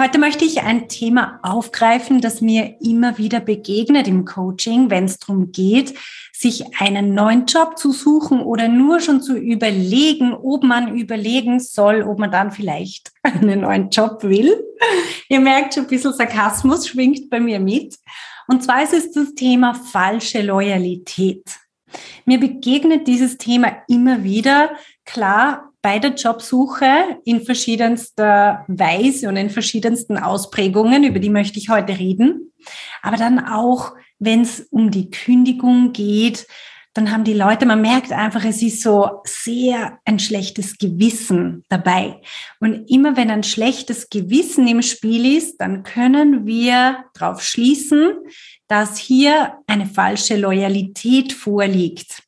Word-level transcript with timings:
Heute 0.00 0.18
möchte 0.18 0.46
ich 0.46 0.62
ein 0.62 0.88
Thema 0.88 1.40
aufgreifen, 1.42 2.22
das 2.22 2.40
mir 2.40 2.80
immer 2.80 3.18
wieder 3.18 3.38
begegnet 3.38 4.08
im 4.08 4.24
Coaching, 4.24 4.88
wenn 4.88 5.04
es 5.04 5.18
darum 5.18 5.52
geht, 5.52 5.92
sich 6.32 6.80
einen 6.80 7.12
neuen 7.12 7.44
Job 7.44 7.76
zu 7.76 7.92
suchen 7.92 8.40
oder 8.40 8.66
nur 8.66 9.00
schon 9.00 9.20
zu 9.20 9.36
überlegen, 9.36 10.32
ob 10.32 10.62
man 10.62 10.96
überlegen 10.96 11.60
soll, 11.60 12.00
ob 12.00 12.18
man 12.18 12.30
dann 12.30 12.50
vielleicht 12.50 13.12
einen 13.22 13.60
neuen 13.60 13.90
Job 13.90 14.22
will. 14.22 14.64
Ihr 15.28 15.40
merkt 15.40 15.74
schon, 15.74 15.84
ein 15.84 15.90
bisschen 15.90 16.14
Sarkasmus 16.14 16.88
schwingt 16.88 17.28
bei 17.28 17.38
mir 17.38 17.60
mit. 17.60 17.96
Und 18.48 18.64
zwar 18.64 18.82
ist 18.82 18.94
es 18.94 19.12
das 19.12 19.34
Thema 19.34 19.74
falsche 19.74 20.40
Loyalität. 20.40 21.44
Mir 22.24 22.40
begegnet 22.40 23.06
dieses 23.06 23.36
Thema 23.36 23.82
immer 23.86 24.24
wieder. 24.24 24.70
Klar, 25.04 25.69
bei 25.82 25.98
der 25.98 26.14
Jobsuche 26.14 27.20
in 27.24 27.42
verschiedenster 27.42 28.64
Weise 28.68 29.28
und 29.28 29.36
in 29.36 29.50
verschiedensten 29.50 30.18
Ausprägungen, 30.18 31.04
über 31.04 31.18
die 31.18 31.30
möchte 31.30 31.58
ich 31.58 31.70
heute 31.70 31.98
reden. 31.98 32.52
Aber 33.02 33.16
dann 33.16 33.38
auch, 33.38 33.92
wenn 34.18 34.42
es 34.42 34.60
um 34.70 34.90
die 34.90 35.10
Kündigung 35.10 35.92
geht, 35.92 36.46
dann 36.92 37.12
haben 37.12 37.22
die 37.22 37.34
Leute, 37.34 37.66
man 37.66 37.80
merkt 37.80 38.12
einfach, 38.12 38.44
es 38.44 38.62
ist 38.62 38.82
so 38.82 39.22
sehr 39.24 40.00
ein 40.04 40.18
schlechtes 40.18 40.76
Gewissen 40.76 41.64
dabei. 41.68 42.20
Und 42.58 42.90
immer 42.90 43.16
wenn 43.16 43.30
ein 43.30 43.44
schlechtes 43.44 44.10
Gewissen 44.10 44.66
im 44.66 44.82
Spiel 44.82 45.36
ist, 45.36 45.58
dann 45.58 45.84
können 45.84 46.46
wir 46.46 47.04
darauf 47.14 47.42
schließen, 47.42 48.14
dass 48.66 48.98
hier 48.98 49.54
eine 49.68 49.86
falsche 49.86 50.36
Loyalität 50.36 51.32
vorliegt. 51.32 52.24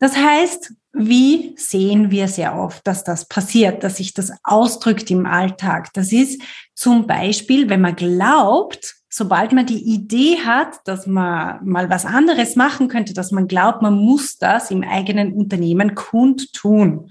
Das 0.00 0.16
heißt, 0.16 0.72
wie 0.98 1.54
sehen 1.56 2.10
wir 2.10 2.28
sehr 2.28 2.56
oft, 2.56 2.86
dass 2.86 3.04
das 3.04 3.26
passiert, 3.26 3.82
dass 3.84 3.96
sich 3.96 4.14
das 4.14 4.32
ausdrückt 4.42 5.10
im 5.10 5.26
Alltag? 5.26 5.92
Das 5.94 6.12
ist 6.12 6.42
zum 6.74 7.06
Beispiel, 7.06 7.68
wenn 7.68 7.80
man 7.80 7.96
glaubt, 7.96 8.96
sobald 9.08 9.52
man 9.52 9.66
die 9.66 9.82
Idee 9.82 10.38
hat, 10.44 10.80
dass 10.84 11.06
man 11.06 11.64
mal 11.64 11.88
was 11.88 12.04
anderes 12.04 12.56
machen 12.56 12.88
könnte, 12.88 13.14
dass 13.14 13.32
man 13.32 13.48
glaubt, 13.48 13.82
man 13.82 13.94
muss 13.94 14.38
das 14.38 14.70
im 14.70 14.82
eigenen 14.82 15.32
Unternehmen 15.32 15.94
kundtun. 15.94 17.10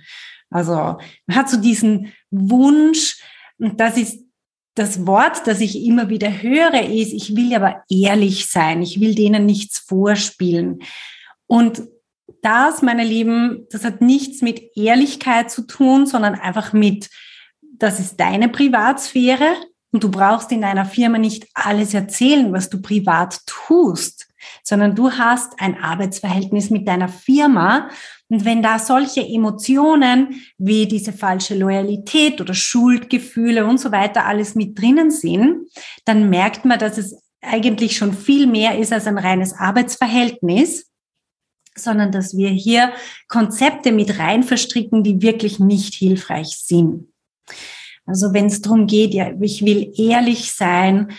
Also 0.49 0.97
man 1.25 1.37
hat 1.37 1.49
so 1.49 1.57
diesen 1.57 2.13
Wunsch, 2.29 3.21
und 3.57 3.79
das 3.79 3.97
ist 3.97 4.23
das 4.75 5.07
Wort, 5.07 5.47
das 5.47 5.59
ich 5.59 5.83
immer 5.85 6.09
wieder 6.09 6.41
höre, 6.41 6.83
ist, 6.83 7.11
ich 7.11 7.35
will 7.35 7.53
aber 7.55 7.83
ehrlich 7.89 8.47
sein, 8.47 8.83
ich 8.83 8.99
will 8.99 9.15
denen 9.15 9.45
nichts 9.45 9.79
vorspielen. 9.79 10.79
Und 11.47 11.81
das, 12.41 12.81
meine 12.81 13.03
Lieben, 13.03 13.67
das 13.71 13.83
hat 13.83 14.01
nichts 14.01 14.41
mit 14.41 14.75
Ehrlichkeit 14.75 15.49
zu 15.49 15.63
tun, 15.63 16.05
sondern 16.05 16.35
einfach 16.35 16.73
mit, 16.73 17.09
das 17.61 17.99
ist 17.99 18.19
deine 18.19 18.49
Privatsphäre 18.49 19.55
und 19.91 20.03
du 20.03 20.11
brauchst 20.11 20.51
in 20.51 20.61
deiner 20.61 20.85
Firma 20.85 21.17
nicht 21.17 21.47
alles 21.53 21.93
erzählen, 21.93 22.51
was 22.51 22.69
du 22.69 22.81
privat 22.81 23.39
tust, 23.45 24.27
sondern 24.63 24.95
du 24.95 25.11
hast 25.11 25.53
ein 25.59 25.81
Arbeitsverhältnis 25.81 26.69
mit 26.69 26.87
deiner 26.87 27.07
Firma. 27.07 27.89
Und 28.29 28.43
wenn 28.43 28.61
da 28.61 28.79
solche 28.79 29.21
Emotionen 29.25 30.41
wie 30.57 30.87
diese 30.87 31.13
falsche 31.13 31.55
Loyalität 31.55 32.41
oder 32.41 32.53
Schuldgefühle 32.53 33.65
und 33.65 33.79
so 33.79 33.91
weiter 33.91 34.25
alles 34.25 34.55
mit 34.55 34.79
drinnen 34.79 35.11
sind, 35.11 35.69
dann 36.03 36.29
merkt 36.29 36.65
man, 36.65 36.79
dass 36.79 36.97
es 36.97 37.23
eigentlich 37.41 37.95
schon 37.95 38.13
viel 38.13 38.47
mehr 38.47 38.77
ist 38.77 38.91
als 38.91 39.07
ein 39.07 39.17
reines 39.17 39.53
Arbeitsverhältnis 39.53 40.86
sondern 41.79 42.11
dass 42.11 42.35
wir 42.35 42.49
hier 42.49 42.91
Konzepte 43.27 43.91
mit 43.91 44.19
rein 44.19 44.43
verstricken, 44.43 45.03
die 45.03 45.21
wirklich 45.21 45.59
nicht 45.59 45.93
hilfreich 45.93 46.57
sind. 46.57 47.07
Also 48.05 48.33
wenn 48.33 48.45
es 48.45 48.61
darum 48.61 48.87
geht, 48.87 49.13
ja, 49.13 49.31
ich 49.41 49.65
will 49.65 49.93
ehrlich 49.97 50.53
sein, 50.53 51.11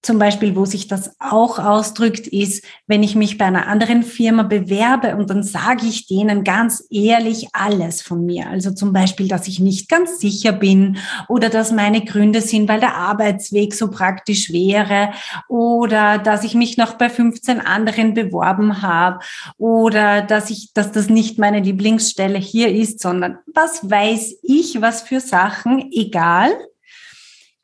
zum 0.00 0.18
Beispiel, 0.18 0.54
wo 0.54 0.64
sich 0.64 0.86
das 0.86 1.10
auch 1.18 1.58
ausdrückt, 1.58 2.28
ist, 2.28 2.64
wenn 2.86 3.02
ich 3.02 3.16
mich 3.16 3.36
bei 3.36 3.46
einer 3.46 3.66
anderen 3.66 4.04
Firma 4.04 4.44
bewerbe 4.44 5.16
und 5.16 5.28
dann 5.28 5.42
sage 5.42 5.86
ich 5.86 6.06
denen 6.06 6.44
ganz 6.44 6.84
ehrlich 6.88 7.48
alles 7.52 8.00
von 8.00 8.24
mir. 8.24 8.48
Also 8.48 8.70
zum 8.70 8.92
Beispiel, 8.92 9.26
dass 9.26 9.48
ich 9.48 9.58
nicht 9.58 9.88
ganz 9.88 10.20
sicher 10.20 10.52
bin 10.52 10.98
oder 11.28 11.50
dass 11.50 11.72
meine 11.72 12.04
Gründe 12.04 12.40
sind, 12.40 12.68
weil 12.68 12.78
der 12.78 12.94
Arbeitsweg 12.94 13.74
so 13.74 13.90
praktisch 13.90 14.52
wäre 14.52 15.10
oder 15.48 16.18
dass 16.18 16.44
ich 16.44 16.54
mich 16.54 16.76
noch 16.76 16.94
bei 16.94 17.10
15 17.10 17.60
anderen 17.60 18.14
beworben 18.14 18.82
habe 18.82 19.18
oder 19.56 20.22
dass 20.22 20.48
ich, 20.50 20.72
dass 20.74 20.92
das 20.92 21.08
nicht 21.08 21.38
meine 21.38 21.60
Lieblingsstelle 21.60 22.38
hier 22.38 22.72
ist, 22.72 23.00
sondern 23.00 23.38
was 23.52 23.90
weiß 23.90 24.36
ich, 24.42 24.80
was 24.80 25.02
für 25.02 25.20
Sachen, 25.20 25.90
egal 25.92 26.52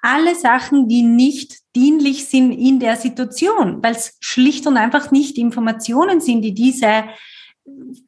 alle 0.04 0.34
Sachen, 0.34 0.86
die 0.86 1.02
nicht 1.02 1.63
dienlich 1.74 2.26
sind 2.26 2.52
in 2.52 2.80
der 2.80 2.96
Situation, 2.96 3.82
weil 3.82 3.94
es 3.94 4.16
schlicht 4.20 4.66
und 4.66 4.76
einfach 4.76 5.10
nicht 5.10 5.38
Informationen 5.38 6.20
sind, 6.20 6.42
die 6.42 6.54
diese 6.54 7.04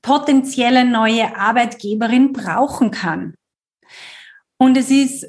potenzielle 0.03 0.85
neue 0.85 1.37
Arbeitgeberin 1.37 2.33
brauchen 2.33 2.91
kann. 2.91 3.35
Und 4.59 4.77
es 4.77 4.91
ist, 4.91 5.27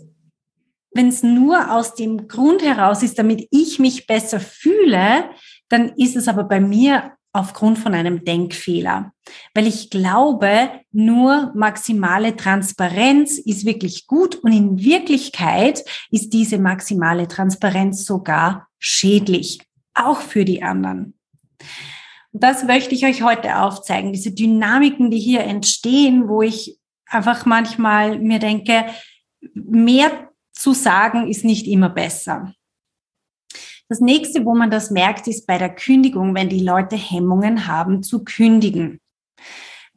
wenn 0.91 1.09
es 1.09 1.23
nur 1.23 1.73
aus 1.73 1.95
dem 1.95 2.27
Grund 2.27 2.61
heraus 2.61 3.03
ist, 3.03 3.19
damit 3.19 3.47
ich 3.51 3.79
mich 3.79 4.07
besser 4.07 4.39
fühle, 4.39 5.29
dann 5.69 5.89
ist 5.97 6.15
es 6.15 6.27
aber 6.27 6.43
bei 6.43 6.59
mir 6.59 7.16
aufgrund 7.33 7.77
von 7.77 7.93
einem 7.93 8.25
Denkfehler. 8.25 9.11
Weil 9.53 9.67
ich 9.67 9.89
glaube, 9.89 10.69
nur 10.91 11.51
maximale 11.55 12.35
Transparenz 12.35 13.37
ist 13.37 13.65
wirklich 13.65 14.07
gut 14.07 14.35
und 14.35 14.51
in 14.51 14.79
Wirklichkeit 14.79 15.83
ist 16.09 16.33
diese 16.33 16.57
maximale 16.57 17.27
Transparenz 17.27 18.05
sogar 18.05 18.67
schädlich, 18.79 19.59
auch 19.93 20.21
für 20.21 20.45
die 20.45 20.63
anderen. 20.63 21.13
Und 22.31 22.43
das 22.43 22.63
möchte 22.63 22.95
ich 22.95 23.05
euch 23.05 23.23
heute 23.23 23.59
aufzeigen, 23.59 24.13
diese 24.13 24.31
Dynamiken, 24.31 25.11
die 25.11 25.19
hier 25.19 25.43
entstehen, 25.43 26.27
wo 26.27 26.41
ich 26.41 26.79
einfach 27.07 27.45
manchmal 27.45 28.19
mir 28.19 28.39
denke, 28.39 28.85
mehr 29.53 30.29
zu 30.51 30.73
sagen 30.73 31.27
ist 31.27 31.45
nicht 31.45 31.67
immer 31.67 31.89
besser. 31.89 32.53
Das 33.89 33.99
nächste, 34.01 34.45
wo 34.45 34.53
man 34.53 34.69
das 34.69 34.91
merkt, 34.91 35.27
ist 35.27 35.47
bei 35.47 35.57
der 35.57 35.73
Kündigung, 35.73 36.35
wenn 36.35 36.49
die 36.49 36.63
Leute 36.63 36.95
Hemmungen 36.95 37.67
haben 37.67 38.03
zu 38.03 38.23
kündigen. 38.23 38.99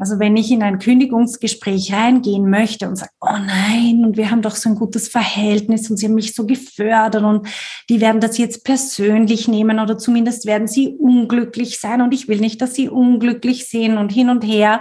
Also 0.01 0.19
wenn 0.19 0.35
ich 0.39 0.51
in 0.51 0.63
ein 0.63 0.79
Kündigungsgespräch 0.79 1.93
reingehen 1.93 2.49
möchte 2.49 2.89
und 2.89 2.97
sage, 2.97 3.13
oh 3.21 3.37
nein, 3.37 4.03
und 4.03 4.17
wir 4.17 4.31
haben 4.31 4.41
doch 4.41 4.57
so 4.57 4.71
ein 4.71 4.75
gutes 4.75 5.09
Verhältnis 5.09 5.91
und 5.91 5.99
sie 5.99 6.07
haben 6.07 6.15
mich 6.15 6.35
so 6.35 6.47
gefördert 6.47 7.23
und 7.23 7.47
die 7.91 8.01
werden 8.01 8.19
das 8.19 8.39
jetzt 8.39 8.65
persönlich 8.65 9.47
nehmen 9.47 9.79
oder 9.79 9.99
zumindest 9.99 10.47
werden 10.47 10.69
sie 10.69 10.97
unglücklich 10.97 11.81
sein 11.81 12.01
und 12.01 12.15
ich 12.15 12.29
will 12.29 12.41
nicht, 12.41 12.63
dass 12.63 12.75
sie 12.75 12.89
unglücklich 12.89 13.69
sind 13.69 13.99
und 13.99 14.11
hin 14.11 14.31
und 14.31 14.43
her, 14.43 14.81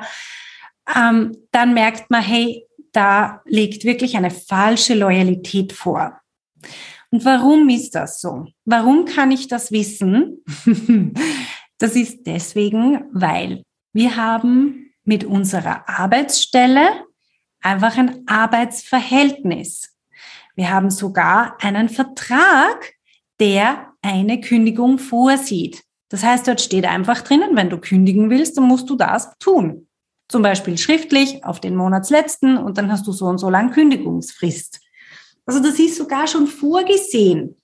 ähm, 0.96 1.36
dann 1.52 1.74
merkt 1.74 2.10
man, 2.10 2.22
hey, 2.22 2.66
da 2.94 3.42
liegt 3.46 3.84
wirklich 3.84 4.16
eine 4.16 4.32
falsche 4.32 4.94
Loyalität 4.94 5.74
vor. 5.74 6.22
Und 7.12 7.26
warum 7.26 7.70
ist 7.70 7.96
das 7.96 8.22
so? 8.22 8.46
Warum 8.66 9.06
kann 9.06 9.32
ich 9.32 9.48
das 9.48 9.72
wissen? 9.72 10.44
das 11.80 11.96
ist 11.96 12.26
deswegen, 12.26 13.06
weil 13.12 13.64
wir 13.94 14.16
haben 14.16 14.92
mit 15.04 15.24
unserer 15.24 15.90
Arbeitsstelle 15.90 17.06
einfach 17.62 17.98
ein 17.98 18.28
Arbeitsverhältnis. 18.28 19.96
Wir 20.56 20.70
haben 20.72 20.92
sogar 20.92 21.58
einen 21.62 21.90
Vertrag, 21.90 22.94
der 23.40 23.94
eine 24.02 24.40
Kündigung 24.42 25.00
vorsieht. 25.00 25.84
Das 26.10 26.24
heißt, 26.24 26.48
dort 26.48 26.62
steht 26.62 26.86
einfach 26.86 27.22
drinnen, 27.22 27.56
wenn 27.56 27.70
du 27.70 27.78
kündigen 27.78 28.30
willst, 28.30 28.58
dann 28.58 28.66
musst 28.66 28.90
du 28.90 28.96
das 28.96 29.32
tun. 29.40 29.88
Zum 30.28 30.42
Beispiel 30.42 30.78
schriftlich 30.78 31.44
auf 31.44 31.60
den 31.60 31.76
Monatsletzten 31.76 32.58
und 32.58 32.78
dann 32.78 32.92
hast 32.92 33.08
du 33.08 33.12
so 33.12 33.26
und 33.26 33.40
so 33.40 33.50
lang 33.50 33.72
Kündigungsfrist. 33.72 34.79
Also 35.50 35.64
das 35.64 35.80
ist 35.80 35.98
sogar 35.98 36.28
schon 36.28 36.46
vorgesehen. 36.46 37.60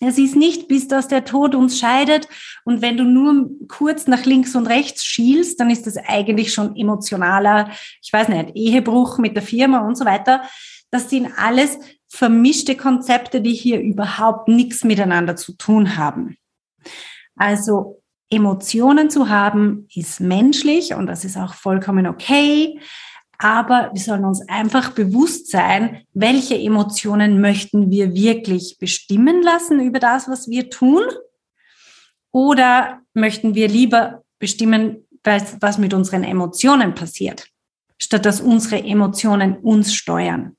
Es 0.00 0.18
ist 0.18 0.34
nicht, 0.34 0.66
bis 0.66 0.88
dass 0.88 1.06
der 1.06 1.24
Tod 1.24 1.54
uns 1.54 1.78
scheidet. 1.78 2.26
Und 2.64 2.82
wenn 2.82 2.96
du 2.96 3.04
nur 3.04 3.50
kurz 3.68 4.08
nach 4.08 4.24
links 4.24 4.56
und 4.56 4.66
rechts 4.66 5.04
schielst, 5.04 5.60
dann 5.60 5.70
ist 5.70 5.86
das 5.86 5.96
eigentlich 5.96 6.52
schon 6.52 6.74
emotionaler, 6.74 7.70
ich 8.02 8.12
weiß 8.12 8.26
nicht, 8.26 8.56
Ehebruch 8.56 9.18
mit 9.18 9.36
der 9.36 9.44
Firma 9.44 9.86
und 9.86 9.96
so 9.96 10.06
weiter. 10.06 10.42
Das 10.90 11.08
sind 11.08 11.30
alles 11.36 11.78
vermischte 12.08 12.76
Konzepte, 12.76 13.42
die 13.42 13.54
hier 13.54 13.80
überhaupt 13.80 14.48
nichts 14.48 14.82
miteinander 14.82 15.36
zu 15.36 15.52
tun 15.52 15.96
haben. 15.96 16.36
Also 17.36 18.02
Emotionen 18.28 19.08
zu 19.08 19.28
haben 19.28 19.86
ist 19.94 20.18
menschlich 20.18 20.94
und 20.94 21.06
das 21.06 21.24
ist 21.24 21.36
auch 21.36 21.54
vollkommen 21.54 22.08
okay. 22.08 22.80
Aber 23.38 23.90
wir 23.94 24.00
sollen 24.00 24.24
uns 24.24 24.46
einfach 24.48 24.90
bewusst 24.90 25.50
sein, 25.50 26.02
welche 26.12 26.58
Emotionen 26.58 27.40
möchten 27.40 27.90
wir 27.90 28.12
wirklich 28.14 28.78
bestimmen 28.80 29.42
lassen 29.42 29.80
über 29.80 30.00
das, 30.00 30.28
was 30.28 30.48
wir 30.48 30.70
tun? 30.70 31.04
Oder 32.32 33.00
möchten 33.14 33.54
wir 33.54 33.68
lieber 33.68 34.24
bestimmen, 34.40 35.06
was 35.22 35.78
mit 35.78 35.94
unseren 35.94 36.24
Emotionen 36.24 36.94
passiert, 36.94 37.46
statt 37.96 38.26
dass 38.26 38.40
unsere 38.40 38.82
Emotionen 38.82 39.56
uns 39.56 39.94
steuern? 39.94 40.56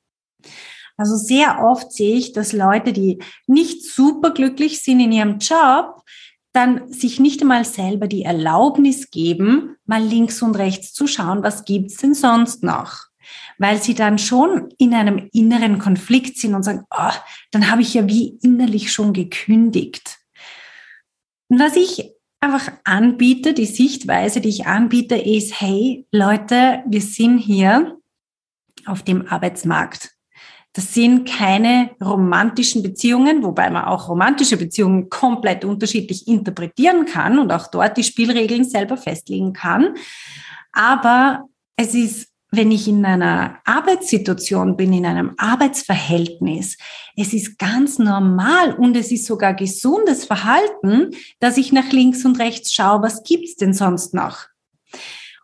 Also 0.95 1.15
sehr 1.15 1.63
oft 1.63 1.91
sehe 1.93 2.15
ich, 2.15 2.33
dass 2.33 2.51
Leute, 2.51 2.91
die 2.91 3.19
nicht 3.47 3.85
super 3.85 4.31
glücklich 4.31 4.81
sind 4.81 4.99
in 4.99 5.11
ihrem 5.11 5.39
Job, 5.39 6.03
dann 6.53 6.91
sich 6.91 7.19
nicht 7.19 7.41
einmal 7.41 7.65
selber 7.65 8.07
die 8.07 8.23
Erlaubnis 8.23 9.11
geben, 9.11 9.75
mal 9.85 10.03
links 10.03 10.41
und 10.41 10.55
rechts 10.55 10.93
zu 10.93 11.07
schauen, 11.07 11.43
was 11.43 11.65
gibt's 11.65 11.97
denn 11.97 12.13
sonst 12.13 12.63
noch? 12.63 13.05
Weil 13.57 13.81
sie 13.81 13.93
dann 13.93 14.17
schon 14.17 14.73
in 14.77 14.93
einem 14.93 15.29
inneren 15.31 15.79
Konflikt 15.79 16.37
sind 16.37 16.55
und 16.55 16.63
sagen, 16.63 16.85
oh, 16.89 17.13
dann 17.51 17.69
habe 17.69 17.81
ich 17.81 17.93
ja 17.93 18.07
wie 18.07 18.39
innerlich 18.41 18.91
schon 18.91 19.13
gekündigt. 19.13 20.17
Und 21.49 21.59
was 21.59 21.75
ich 21.75 22.11
einfach 22.39 22.71
anbiete, 22.83 23.53
die 23.53 23.65
Sichtweise, 23.65 24.41
die 24.41 24.49
ich 24.49 24.65
anbiete, 24.65 25.15
ist, 25.15 25.59
hey 25.59 26.07
Leute, 26.11 26.83
wir 26.87 27.01
sind 27.01 27.39
hier 27.39 27.97
auf 28.85 29.03
dem 29.03 29.27
Arbeitsmarkt. 29.27 30.18
Das 30.73 30.93
sind 30.93 31.27
keine 31.27 31.91
romantischen 32.01 32.83
Beziehungen, 32.83 33.43
wobei 33.43 33.69
man 33.69 33.85
auch 33.85 34.07
romantische 34.07 34.55
Beziehungen 34.55 35.09
komplett 35.09 35.65
unterschiedlich 35.65 36.27
interpretieren 36.27 37.05
kann 37.05 37.39
und 37.39 37.51
auch 37.51 37.67
dort 37.67 37.97
die 37.97 38.03
Spielregeln 38.03 38.63
selber 38.63 38.95
festlegen 38.95 39.53
kann. 39.53 39.95
Aber 40.71 41.45
es 41.75 41.95
ist, 41.95 42.29
wenn 42.51 42.71
ich 42.71 42.87
in 42.87 43.03
einer 43.03 43.59
Arbeitssituation 43.65 44.77
bin, 44.77 44.93
in 44.93 45.05
einem 45.05 45.33
Arbeitsverhältnis, 45.37 46.77
es 47.15 47.33
ist 47.33 47.57
ganz 47.57 47.97
normal 47.97 48.73
und 48.73 48.95
es 48.95 49.11
ist 49.11 49.25
sogar 49.25 49.55
gesundes 49.55 50.25
Verhalten, 50.25 51.15
dass 51.39 51.57
ich 51.57 51.71
nach 51.71 51.91
links 51.91 52.25
und 52.25 52.39
rechts 52.39 52.73
schaue, 52.73 53.01
was 53.01 53.23
gibt's 53.23 53.55
denn 53.55 53.73
sonst 53.73 54.13
noch? 54.13 54.45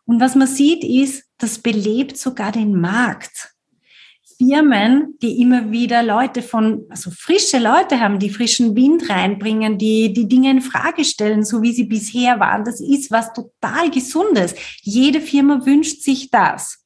Und 0.05 0.19
was 0.19 0.35
man 0.35 0.47
sieht, 0.47 0.83
ist, 0.83 1.23
das 1.39 1.59
belebt 1.59 2.17
sogar 2.17 2.51
den 2.51 2.79
Markt. 2.79 3.54
Firmen, 4.37 5.15
die 5.21 5.41
immer 5.41 5.71
wieder 5.71 6.03
Leute 6.03 6.41
von, 6.41 6.85
also 6.89 7.09
frische 7.11 7.57
Leute 7.57 7.99
haben, 7.99 8.19
die 8.19 8.29
frischen 8.29 8.75
Wind 8.75 9.09
reinbringen, 9.09 9.77
die 9.77 10.11
die 10.11 10.27
Dinge 10.27 10.51
in 10.51 10.61
Frage 10.61 11.05
stellen, 11.05 11.45
so 11.45 11.61
wie 11.61 11.71
sie 11.71 11.85
bisher 11.85 12.39
waren. 12.39 12.65
Das 12.65 12.81
ist 12.81 13.11
was 13.11 13.31
total 13.33 13.89
Gesundes. 13.91 14.55
Jede 14.81 15.21
Firma 15.21 15.65
wünscht 15.65 16.01
sich 16.01 16.29
das. 16.31 16.85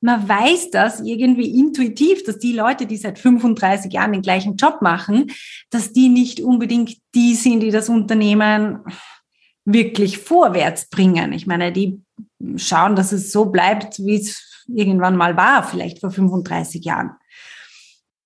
Man 0.00 0.28
weiß 0.28 0.70
das 0.70 1.00
irgendwie 1.00 1.58
intuitiv, 1.58 2.24
dass 2.24 2.38
die 2.38 2.52
Leute, 2.52 2.86
die 2.86 2.96
seit 2.96 3.18
35 3.18 3.92
Jahren 3.92 4.12
den 4.12 4.22
gleichen 4.22 4.56
Job 4.56 4.82
machen, 4.82 5.30
dass 5.70 5.92
die 5.92 6.08
nicht 6.08 6.40
unbedingt 6.40 6.96
die 7.14 7.34
sind, 7.34 7.60
die 7.60 7.70
das 7.70 7.88
Unternehmen 7.88 8.80
wirklich 9.64 10.18
vorwärts 10.18 10.88
bringen. 10.88 11.32
Ich 11.32 11.46
meine, 11.46 11.70
die 11.72 12.00
schauen, 12.56 12.96
dass 12.96 13.12
es 13.12 13.30
so 13.30 13.46
bleibt, 13.46 14.00
wie 14.00 14.16
es 14.16 14.51
irgendwann 14.74 15.16
mal 15.16 15.36
war, 15.36 15.62
vielleicht 15.62 16.00
vor 16.00 16.10
35 16.10 16.84
Jahren. 16.84 17.12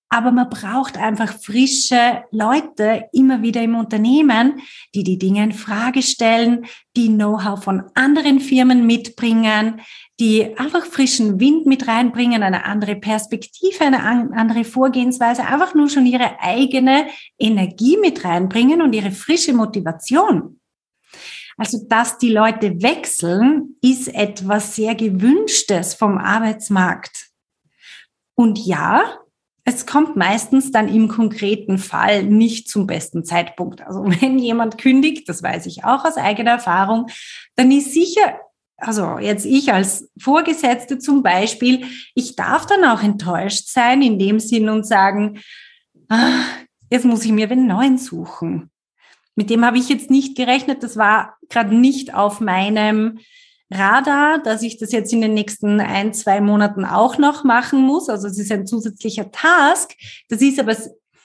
Aber 0.09 0.31
man 0.31 0.49
braucht 0.49 0.97
einfach 0.97 1.33
frische 1.33 2.25
Leute 2.31 3.09
immer 3.13 3.43
wieder 3.43 3.61
im 3.63 3.75
Unternehmen, 3.75 4.61
die 4.95 5.03
die 5.03 5.19
Dinge 5.19 5.43
in 5.43 5.53
Frage 5.53 6.01
stellen, 6.01 6.67
die 6.97 7.09
Know-how 7.09 7.63
von 7.63 7.83
anderen 7.95 8.39
Firmen 8.39 8.87
mitbringen, 8.87 9.81
die 10.21 10.57
einfach 10.57 10.87
frischen 10.87 11.41
Wind 11.41 11.67
mit 11.67 11.89
reinbringen, 11.89 12.45
eine 12.45 12.65
andere 12.65 12.95
Perspektive, 12.95 13.85
eine 13.85 14.05
andere 14.05 14.65
Vorgehensweise, 14.65 15.45
einfach 15.45 15.75
nur 15.75 15.91
schon 15.91 16.07
ihre 16.07 16.41
eigene 16.41 17.09
Energie 17.39 17.99
mit 18.01 18.25
reinbringen 18.25 18.83
und 18.83 18.95
ihre 18.95 19.11
frische 19.11 19.53
Motivation. 19.55 20.56
Also, 21.57 21.87
dass 21.89 22.19
die 22.19 22.33
Leute 22.33 22.83
wechseln, 22.83 23.77
ist 23.81 24.09
etwas 24.09 24.77
sehr 24.77 24.95
gewünschtes 24.95 25.95
vom 25.95 26.19
Arbeitsmarkt. 26.19 27.29
Und 28.35 28.59
ja, 28.59 29.19
es 29.65 29.85
kommt 29.85 30.15
meistens 30.17 30.71
dann 30.71 30.89
im 30.89 31.09
konkreten 31.09 31.79
Fall 31.79 32.23
nicht 32.23 32.69
zum 32.69 32.87
besten 32.87 33.25
Zeitpunkt. 33.25 33.81
Also 33.83 34.05
wenn 34.21 34.39
jemand 34.39 34.79
kündigt, 34.79 35.29
das 35.29 35.43
weiß 35.43 35.67
ich 35.67 35.85
auch 35.85 36.05
aus 36.05 36.17
eigener 36.17 36.53
Erfahrung, 36.53 37.09
dann 37.57 37.71
ist 37.73 37.93
sicher, 37.93 38.39
also 38.77 39.19
jetzt 39.19 39.45
ich 39.45 39.73
als 39.73 40.09
Vorgesetzte 40.19 40.99
zum 40.99 41.23
Beispiel, 41.23 41.87
ich 42.15 42.37
darf 42.37 42.67
dann 42.67 42.85
auch 42.85 43.03
enttäuscht 43.03 43.69
sein 43.69 44.03
in 44.03 44.19
dem 44.19 44.39
Sinn 44.39 44.69
und 44.69 44.87
sagen, 44.87 45.41
ah, 46.09 46.45
jetzt 46.89 47.05
muss 47.05 47.25
ich 47.25 47.33
mir 47.33 47.49
den 47.49 47.67
neuen 47.67 47.99
suchen. 47.99 48.71
Mit 49.37 49.51
dem 49.51 49.65
habe 49.65 49.79
ich 49.79 49.89
jetzt 49.89 50.11
nicht 50.11 50.37
gerechnet. 50.37 50.83
Das 50.83 50.97
war 50.97 51.37
gerade 51.49 51.75
nicht 51.75 52.15
auf 52.15 52.41
meinem 52.41 53.19
Radar, 53.71 54.43
dass 54.43 54.63
ich 54.63 54.79
das 54.79 54.93
jetzt 54.93 55.13
in 55.13 55.21
den 55.21 55.35
nächsten 55.35 55.81
ein, 55.81 56.15
zwei 56.15 56.41
Monaten 56.41 56.85
auch 56.85 57.19
noch 57.19 57.45
machen 57.45 57.81
muss. 57.81 58.09
Also 58.09 58.29
es 58.29 58.39
ist 58.39 58.51
ein 58.51 58.67
zusätzlicher 58.67 59.31
Task. 59.31 59.93
Das 60.29 60.41
ist 60.41 60.59
aber 60.59 60.77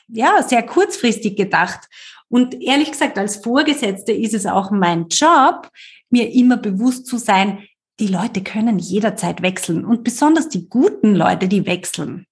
ja 0.08 0.44
sehr 0.44 0.64
kurzfristig 0.64 1.38
gedacht. 1.38 1.88
Und 2.28 2.62
ehrlich 2.62 2.92
gesagt, 2.92 3.18
als 3.18 3.38
Vorgesetzte 3.38 4.12
ist 4.12 4.34
es 4.34 4.46
auch 4.46 4.72
mein 4.72 5.08
Job, 5.10 5.70
mir 6.10 6.32
immer 6.32 6.58
bewusst 6.58 7.06
zu 7.06 7.18
sein, 7.18 7.60
die 8.00 8.08
Leute 8.08 8.42
können 8.42 8.80
jederzeit 8.80 9.42
wechseln 9.42 9.86
und 9.86 10.04
besonders 10.04 10.50
die 10.50 10.68
guten 10.68 11.14
Leute, 11.14 11.48
die 11.48 11.66
wechseln. 11.66 12.26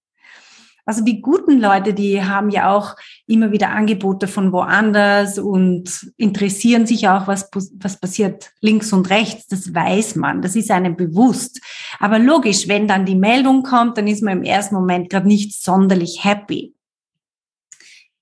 Also 0.89 1.03
die 1.03 1.21
guten 1.21 1.59
Leute, 1.59 1.93
die 1.93 2.23
haben 2.23 2.49
ja 2.49 2.75
auch 2.75 2.95
immer 3.27 3.51
wieder 3.51 3.69
Angebote 3.69 4.27
von 4.27 4.51
woanders 4.51 5.37
und 5.37 6.11
interessieren 6.17 6.87
sich 6.87 7.07
auch, 7.07 7.27
was, 7.27 7.47
was 7.73 7.99
passiert 7.99 8.49
links 8.59 8.91
und 8.91 9.07
rechts. 9.11 9.45
Das 9.45 9.75
weiß 9.75 10.15
man, 10.15 10.41
das 10.41 10.55
ist 10.55 10.71
einem 10.71 10.95
bewusst. 10.95 11.61
Aber 11.99 12.17
logisch, 12.17 12.67
wenn 12.67 12.87
dann 12.87 13.05
die 13.05 13.13
Meldung 13.13 13.61
kommt, 13.61 13.99
dann 13.99 14.07
ist 14.07 14.23
man 14.23 14.39
im 14.39 14.43
ersten 14.43 14.73
Moment 14.73 15.11
gerade 15.11 15.27
nicht 15.27 15.61
sonderlich 15.61 16.23
happy. 16.23 16.73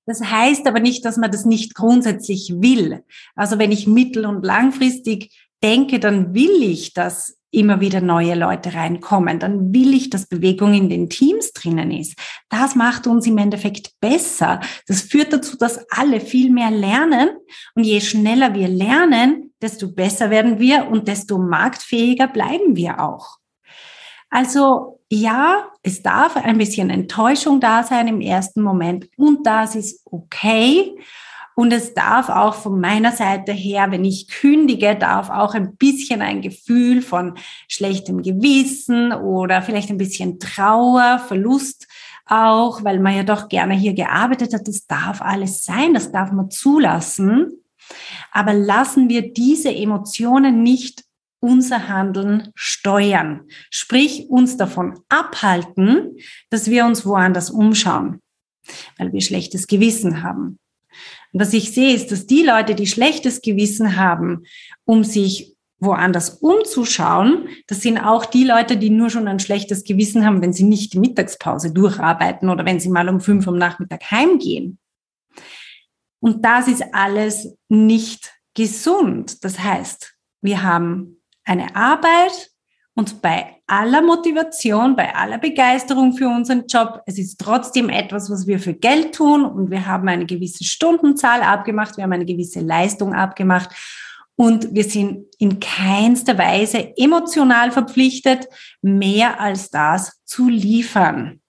Das 0.05 0.21
heißt 0.21 0.67
aber 0.67 0.81
nicht, 0.81 1.05
dass 1.05 1.15
man 1.15 1.31
das 1.31 1.45
nicht 1.45 1.73
grundsätzlich 1.73 2.53
will. 2.57 3.01
Also 3.33 3.59
wenn 3.59 3.71
ich 3.71 3.87
mittel- 3.87 4.25
und 4.25 4.43
langfristig 4.43 5.31
denke, 5.63 6.01
dann 6.01 6.33
will 6.33 6.61
ich, 6.63 6.93
dass 6.93 7.36
immer 7.51 7.79
wieder 7.79 8.01
neue 8.01 8.35
Leute 8.35 8.73
reinkommen, 8.73 9.39
dann 9.39 9.73
will 9.73 9.93
ich, 9.93 10.09
dass 10.09 10.27
Bewegung 10.27 10.73
in 10.73 10.89
den 10.89 11.09
Teams 11.09 11.53
drinnen 11.53 11.91
ist. 11.91 12.17
Das 12.49 12.75
macht 12.75 13.07
uns 13.07 13.25
im 13.25 13.37
Endeffekt 13.37 13.91
besser. 13.99 14.59
Das 14.87 15.01
führt 15.01 15.33
dazu, 15.33 15.57
dass 15.57 15.85
alle 15.89 16.19
viel 16.19 16.51
mehr 16.51 16.71
lernen. 16.71 17.29
Und 17.75 17.83
je 17.83 18.01
schneller 18.01 18.53
wir 18.53 18.67
lernen, 18.67 19.53
desto 19.61 19.91
besser 19.91 20.29
werden 20.29 20.59
wir 20.59 20.87
und 20.87 21.07
desto 21.07 21.37
marktfähiger 21.37 22.27
bleiben 22.27 22.75
wir 22.75 23.01
auch. 23.01 23.37
Also 24.29 24.99
ja, 25.09 25.71
es 25.83 26.03
darf 26.03 26.35
ein 26.35 26.57
bisschen 26.57 26.89
Enttäuschung 26.89 27.61
da 27.61 27.83
sein 27.83 28.07
im 28.09 28.19
ersten 28.19 28.61
Moment 28.61 29.07
und 29.15 29.47
das 29.47 29.75
ist 29.75 30.01
okay. 30.05 30.97
Und 31.57 31.73
es 31.73 31.95
darf 31.95 32.29
auch 32.29 32.53
von 32.53 32.79
meiner 32.79 33.11
Seite 33.11 33.51
her, 33.51 33.89
wenn 33.89 34.05
ich 34.05 34.27
kündige, 34.27 34.95
darf 34.95 35.31
auch 35.31 35.55
ein 35.55 35.75
bisschen 35.75 36.21
ein 36.21 36.43
Gefühl 36.43 37.01
von 37.01 37.33
schlechtem 37.67 38.21
Gewissen 38.21 39.11
oder 39.11 39.63
vielleicht 39.63 39.89
ein 39.89 39.97
bisschen 39.97 40.37
Trauer, 40.37 41.17
Verlust 41.17 41.87
auch, 42.27 42.83
weil 42.83 42.99
man 42.99 43.15
ja 43.15 43.23
doch 43.23 43.49
gerne 43.49 43.73
hier 43.73 43.95
gearbeitet 43.95 44.53
hat. 44.53 44.67
Das 44.67 44.85
darf 44.85 45.19
alles 45.23 45.63
sein, 45.63 45.95
das 45.95 46.11
darf 46.11 46.31
man 46.31 46.51
zulassen. 46.51 47.63
Aber 48.31 48.53
lassen 48.53 49.09
wir 49.09 49.33
diese 49.33 49.73
Emotionen 49.73 50.61
nicht 50.61 51.05
unser 51.39 51.87
Handeln 51.87 52.51
steuern. 52.53 53.45
Sprich, 53.71 54.29
uns 54.29 54.57
davon 54.57 54.99
abhalten, 55.09 56.17
dass 56.51 56.69
wir 56.69 56.85
uns 56.85 57.03
woanders 57.03 57.49
umschauen, 57.49 58.19
weil 58.99 59.11
wir 59.11 59.21
schlechtes 59.21 59.65
Gewissen 59.65 60.21
haben. 60.21 60.59
Und 61.33 61.41
was 61.41 61.53
ich 61.53 61.73
sehe, 61.73 61.93
ist, 61.93 62.11
dass 62.11 62.25
die 62.25 62.43
Leute, 62.43 62.75
die 62.75 62.87
schlechtes 62.87 63.41
Gewissen 63.41 63.97
haben, 63.97 64.43
um 64.85 65.03
sich 65.03 65.55
woanders 65.79 66.29
umzuschauen, 66.41 67.49
das 67.67 67.81
sind 67.81 67.99
auch 67.99 68.25
die 68.25 68.43
Leute, 68.43 68.77
die 68.77 68.89
nur 68.89 69.09
schon 69.09 69.27
ein 69.27 69.39
schlechtes 69.39 69.83
Gewissen 69.83 70.25
haben, 70.25 70.41
wenn 70.41 70.53
sie 70.53 70.63
nicht 70.63 70.93
die 70.93 70.99
Mittagspause 70.99 71.71
durcharbeiten 71.71 72.49
oder 72.49 72.65
wenn 72.65 72.79
sie 72.79 72.89
mal 72.89 73.09
um 73.09 73.21
fünf 73.21 73.47
am 73.47 73.57
Nachmittag 73.57 74.09
heimgehen. 74.09 74.79
Und 76.19 76.43
das 76.43 76.67
ist 76.67 76.83
alles 76.93 77.55
nicht 77.69 78.33
gesund. 78.55 79.43
Das 79.43 79.59
heißt, 79.59 80.15
wir 80.41 80.63
haben 80.63 81.21
eine 81.43 81.75
Arbeit 81.75 82.51
Und 82.97 83.21
bei 83.21 83.61
aller 83.67 84.01
Motivation, 84.01 84.95
bei 84.95 85.13
aller 85.13 85.37
Begeisterung 85.37 86.13
für 86.13 86.27
unseren 86.27 86.65
Job, 86.65 87.03
es 87.05 87.19
ist 87.19 87.39
trotzdem 87.39 87.89
etwas, 87.89 88.31
was 88.31 88.47
wir 88.47 88.59
für 88.59 88.73
Geld 88.73 89.13
tun 89.13 89.45
und 89.45 89.69
wir 89.69 89.85
haben 89.85 90.09
eine 90.09 90.25
gewisse 90.25 90.63
Stundenzahl 90.63 91.43
abgemacht, 91.43 91.95
wir 91.97 92.05
haben 92.05 92.13
eine 92.13 92.25
gewisse 92.25 92.59
Leistung 92.59 93.13
abgemacht 93.13 93.69
und 94.35 94.73
wir 94.73 94.83
sind 94.83 95.27
in 95.37 95.59
keinster 95.59 96.39
Weise 96.39 96.97
emotional 96.97 97.71
verpflichtet, 97.71 98.47
mehr 98.81 99.39
als 99.39 99.69
das 99.69 100.19
zu 100.25 100.49
liefern. 100.49 101.39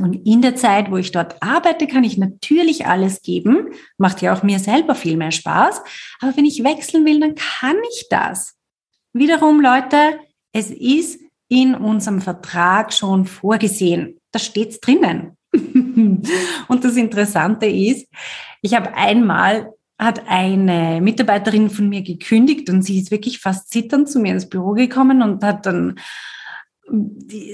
Und 0.00 0.26
in 0.26 0.42
der 0.42 0.56
Zeit, 0.56 0.90
wo 0.90 0.96
ich 0.96 1.12
dort 1.12 1.40
arbeite, 1.40 1.86
kann 1.86 2.02
ich 2.02 2.18
natürlich 2.18 2.84
alles 2.84 3.22
geben. 3.22 3.74
Macht 3.96 4.22
ja 4.22 4.34
auch 4.34 4.42
mir 4.42 4.58
selber 4.58 4.96
viel 4.96 5.16
mehr 5.16 5.30
Spaß. 5.30 5.82
Aber 6.20 6.36
wenn 6.36 6.46
ich 6.46 6.64
wechseln 6.64 7.04
will, 7.04 7.20
dann 7.20 7.36
kann 7.36 7.76
ich 7.92 8.06
das. 8.10 8.56
Wiederum, 9.12 9.60
Leute, 9.60 10.18
es 10.52 10.70
ist 10.70 11.20
in 11.48 11.74
unserem 11.74 12.20
Vertrag 12.20 12.92
schon 12.92 13.24
vorgesehen. 13.26 14.18
Da 14.32 14.38
steht's 14.38 14.80
drinnen. 14.80 15.36
Und 15.52 16.84
das 16.84 16.96
Interessante 16.96 17.66
ist, 17.66 18.06
ich 18.62 18.74
habe 18.74 18.94
einmal 18.94 19.72
hat 19.98 20.28
eine 20.28 21.00
Mitarbeiterin 21.00 21.70
von 21.70 21.88
mir 21.88 22.02
gekündigt 22.02 22.70
und 22.70 22.82
sie 22.82 23.00
ist 23.00 23.10
wirklich 23.10 23.40
fast 23.40 23.70
zitternd 23.70 24.08
zu 24.08 24.20
mir 24.20 24.32
ins 24.32 24.48
Büro 24.48 24.72
gekommen 24.72 25.22
und 25.22 25.42
hat 25.42 25.66
dann, 25.66 25.98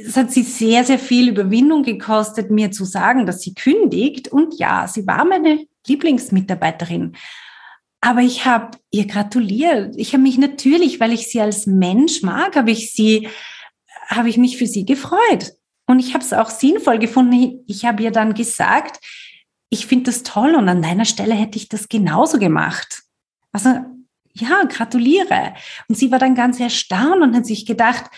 es 0.04 0.14
hat 0.14 0.30
sie 0.30 0.42
sehr, 0.42 0.84
sehr 0.84 0.98
viel 0.98 1.30
Überwindung 1.30 1.84
gekostet, 1.84 2.50
mir 2.50 2.70
zu 2.70 2.84
sagen, 2.84 3.24
dass 3.24 3.40
sie 3.40 3.54
kündigt. 3.54 4.28
Und 4.28 4.58
ja, 4.58 4.86
sie 4.86 5.06
war 5.06 5.24
meine 5.24 5.64
Lieblingsmitarbeiterin. 5.86 7.16
Aber 8.04 8.20
ich 8.20 8.44
habe 8.44 8.76
ihr 8.90 9.06
gratuliert. 9.06 9.94
Ich 9.96 10.12
habe 10.12 10.22
mich 10.22 10.36
natürlich, 10.36 11.00
weil 11.00 11.14
ich 11.14 11.28
sie 11.28 11.40
als 11.40 11.66
Mensch 11.66 12.20
mag, 12.20 12.54
habe 12.54 12.70
ich 12.70 12.92
sie, 12.92 13.30
habe 14.08 14.28
ich 14.28 14.36
mich 14.36 14.58
für 14.58 14.66
sie 14.66 14.84
gefreut. 14.84 15.54
Und 15.86 16.00
ich 16.00 16.12
habe 16.12 16.22
es 16.22 16.34
auch 16.34 16.50
sinnvoll 16.50 16.98
gefunden. 16.98 17.64
Ich 17.66 17.86
habe 17.86 18.02
ihr 18.02 18.10
dann 18.10 18.34
gesagt, 18.34 19.02
ich 19.70 19.86
finde 19.86 20.10
das 20.10 20.22
toll 20.22 20.54
und 20.54 20.68
an 20.68 20.82
deiner 20.82 21.06
Stelle 21.06 21.34
hätte 21.34 21.56
ich 21.56 21.70
das 21.70 21.88
genauso 21.88 22.38
gemacht. 22.38 23.04
Also 23.52 23.70
ja, 24.34 24.64
gratuliere. 24.64 25.54
Und 25.88 25.96
sie 25.96 26.10
war 26.10 26.18
dann 26.18 26.34
ganz 26.34 26.60
erstaunt 26.60 27.22
und 27.22 27.34
hat 27.34 27.46
sich 27.46 27.64
gedacht, 27.64 28.10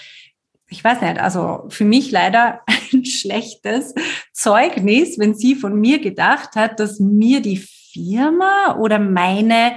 ich 0.69 0.83
weiß 0.83 1.01
nicht, 1.01 1.21
also 1.21 1.65
für 1.69 1.85
mich 1.85 2.11
leider 2.11 2.63
ein 2.93 3.05
schlechtes 3.05 3.95
Zeugnis, 4.33 5.17
wenn 5.17 5.37
sie 5.37 5.55
von 5.55 5.79
mir 5.79 6.01
gedacht 6.01 6.57
hat, 6.57 6.81
dass 6.81 6.99
mir 6.99 7.41
die 7.41 7.65
Firma 7.97 8.77
oder 8.79 8.99
meine, 8.99 9.73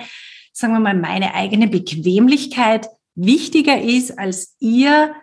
sagen 0.51 0.73
wir 0.73 0.79
mal, 0.79 0.95
meine 0.95 1.33
eigene 1.33 1.67
Bequemlichkeit 1.67 2.89
wichtiger 3.15 3.81
ist 3.81 4.17
als 4.19 4.55
ihr 4.59 5.13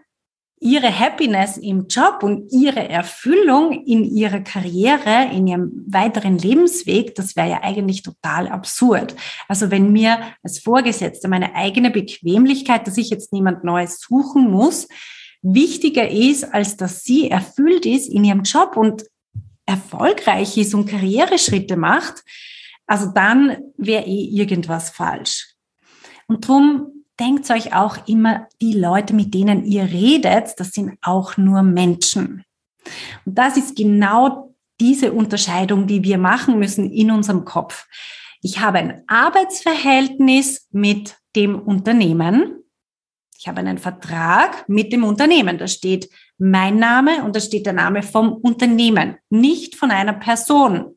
ihre 0.58 0.98
Happiness 0.98 1.58
im 1.58 1.86
Job 1.86 2.22
und 2.22 2.50
ihre 2.50 2.88
Erfüllung 2.88 3.84
in 3.84 4.04
ihrer 4.04 4.40
Karriere, 4.40 5.28
in 5.32 5.46
ihrem 5.46 5.84
weiteren 5.86 6.38
Lebensweg, 6.38 7.14
das 7.14 7.36
wäre 7.36 7.50
ja 7.50 7.62
eigentlich 7.62 8.02
total 8.02 8.48
absurd. 8.48 9.14
Also 9.48 9.70
wenn 9.70 9.92
mir 9.92 10.18
als 10.42 10.58
Vorgesetzte 10.58 11.28
meine 11.28 11.54
eigene 11.54 11.90
Bequemlichkeit, 11.90 12.86
dass 12.86 12.96
ich 12.96 13.10
jetzt 13.10 13.34
niemand 13.34 13.64
Neues 13.64 14.00
suchen 14.00 14.50
muss, 14.50 14.88
wichtiger 15.42 16.10
ist, 16.10 16.44
als 16.54 16.76
dass 16.76 17.04
sie 17.04 17.30
erfüllt 17.30 17.84
ist 17.84 18.08
in 18.08 18.24
ihrem 18.24 18.42
Job 18.42 18.76
und 18.76 19.04
erfolgreich 19.66 20.56
ist 20.56 20.74
und 20.74 20.86
Karriereschritte 20.86 21.76
macht, 21.76 22.24
also 22.86 23.10
dann 23.12 23.56
wäre 23.76 24.04
eh 24.04 24.24
irgendwas 24.24 24.90
falsch. 24.90 25.54
Und 26.28 26.46
drum 26.46 27.04
denkt 27.18 27.50
euch 27.50 27.74
auch 27.74 28.06
immer, 28.06 28.48
die 28.60 28.74
Leute, 28.74 29.14
mit 29.14 29.34
denen 29.34 29.64
ihr 29.64 29.84
redet, 29.84 30.58
das 30.58 30.72
sind 30.72 30.98
auch 31.02 31.36
nur 31.36 31.62
Menschen. 31.62 32.44
Und 33.24 33.36
das 33.36 33.56
ist 33.56 33.76
genau 33.76 34.54
diese 34.80 35.12
Unterscheidung, 35.12 35.86
die 35.86 36.04
wir 36.04 36.18
machen 36.18 36.58
müssen 36.58 36.90
in 36.90 37.10
unserem 37.10 37.44
Kopf. 37.44 37.86
Ich 38.42 38.60
habe 38.60 38.78
ein 38.78 39.02
Arbeitsverhältnis 39.06 40.68
mit 40.70 41.16
dem 41.34 41.58
Unternehmen. 41.58 42.62
Ich 43.38 43.48
habe 43.48 43.60
einen 43.60 43.78
Vertrag 43.78 44.68
mit 44.68 44.92
dem 44.92 45.04
Unternehmen. 45.04 45.58
Da 45.58 45.66
steht 45.66 46.10
mein 46.38 46.78
Name 46.78 47.24
und 47.24 47.34
da 47.34 47.40
steht 47.40 47.66
der 47.66 47.72
Name 47.72 48.02
vom 48.02 48.34
Unternehmen, 48.34 49.16
nicht 49.30 49.74
von 49.74 49.90
einer 49.90 50.12
Person 50.12 50.95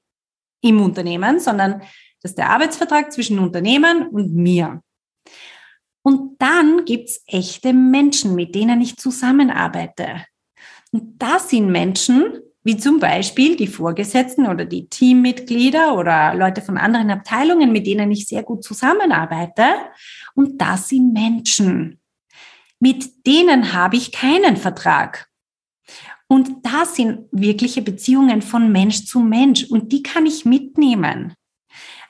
im 0.62 0.82
Unternehmen, 0.82 1.40
sondern 1.40 1.82
das 2.22 2.32
ist 2.32 2.38
der 2.38 2.50
Arbeitsvertrag 2.50 3.12
zwischen 3.12 3.40
Unternehmen 3.40 4.08
und 4.08 4.36
mir. 4.36 4.82
Und 6.02 6.42
dann 6.42 6.86
gibt's 6.86 7.24
echte 7.28 7.74
Menschen, 7.74 8.36
mit 8.36 8.56
denen 8.56 8.82
ich 8.82 8.98
zusammenarbeite. 8.98 10.26
Und 10.92 11.22
das 11.22 11.50
sind 11.50 11.70
Menschen, 11.70 12.40
wie 12.64 12.78
zum 12.78 13.00
Beispiel 13.00 13.56
die 13.56 13.68
Vorgesetzten 13.68 14.48
oder 14.48 14.66
die 14.66 14.90
Teammitglieder 14.90 15.98
oder 15.98 16.34
Leute 16.36 16.62
von 16.62 16.78
anderen 16.78 17.10
Abteilungen, 17.10 17.72
mit 17.72 17.88
denen 17.88 18.12
ich 18.12 18.28
sehr 18.28 18.44
gut 18.44 18.64
zusammenarbeite. 18.64 19.64
Und 20.36 20.60
das 20.60 20.90
sind 20.90 21.14
Menschen. 21.14 22.00
Mit 22.80 23.26
denen 23.26 23.74
habe 23.74 23.96
ich 23.96 24.12
keinen 24.12 24.58
Vertrag. 24.58 25.29
Und 26.32 26.64
das 26.64 26.96
sind 26.96 27.22
wirkliche 27.32 27.82
Beziehungen 27.82 28.44
von 28.44 28.72
Mensch 28.72 29.06
zu 29.06 29.20
Mensch 29.20 29.64
und 29.64 29.92
die 29.92 30.04
kann 30.04 30.28
ich 30.28 30.46
mitnehmen. 30.46 31.34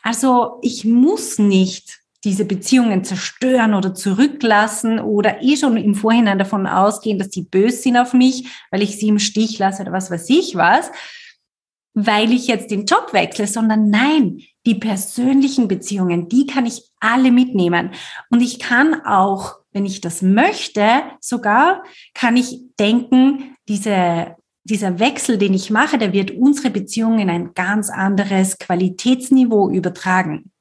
Also 0.03 0.59
ich 0.61 0.83
muss 0.83 1.39
nicht 1.39 1.99
diese 2.25 2.43
Beziehungen 2.43 3.05
zerstören 3.05 3.73
oder 3.73 3.93
zurücklassen 3.93 4.99
oder 4.99 5.41
eh 5.41 5.55
schon 5.55 5.77
im 5.77 5.95
Vorhinein 5.95 6.37
davon 6.37 6.67
ausgehen, 6.67 7.17
dass 7.17 7.29
die 7.29 7.43
böse 7.43 7.77
sind 7.77 7.95
auf 7.95 8.13
mich, 8.13 8.45
weil 8.71 8.81
ich 8.81 8.97
sie 8.97 9.07
im 9.07 9.19
Stich 9.19 9.57
lasse 9.57 9.83
oder 9.83 9.93
was 9.93 10.11
weiß 10.11 10.29
ich 10.29 10.55
was, 10.55 10.91
weil 12.05 12.31
ich 12.31 12.47
jetzt 12.47 12.71
den 12.71 12.85
Job 12.85 13.13
wechsle, 13.13 13.47
sondern 13.47 13.89
nein, 13.89 14.41
die 14.65 14.75
persönlichen 14.75 15.67
Beziehungen, 15.67 16.29
die 16.29 16.45
kann 16.45 16.65
ich 16.65 16.83
alle 16.99 17.31
mitnehmen. 17.31 17.91
Und 18.29 18.41
ich 18.41 18.59
kann 18.59 19.05
auch, 19.05 19.55
wenn 19.71 19.85
ich 19.85 20.01
das 20.01 20.21
möchte, 20.21 21.03
sogar 21.19 21.83
kann 22.13 22.37
ich 22.37 22.61
denken, 22.79 23.55
diese 23.67 24.35
dieser 24.63 24.99
Wechsel, 24.99 25.37
den 25.37 25.53
ich 25.53 25.71
mache, 25.71 25.97
der 25.97 26.13
wird 26.13 26.31
unsere 26.31 26.69
Beziehungen 26.69 27.19
in 27.19 27.29
ein 27.29 27.53
ganz 27.53 27.89
anderes 27.89 28.57
Qualitätsniveau 28.59 29.69
übertragen. 29.69 30.51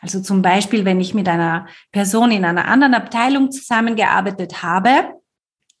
Also 0.00 0.20
zum 0.20 0.42
Beispiel, 0.42 0.84
wenn 0.84 1.00
ich 1.00 1.14
mit 1.14 1.28
einer 1.28 1.66
Person 1.90 2.30
in 2.30 2.44
einer 2.44 2.66
anderen 2.66 2.92
Abteilung 2.92 3.50
zusammengearbeitet 3.50 4.62
habe, 4.62 5.14